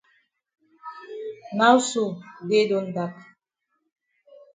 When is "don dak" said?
2.69-3.13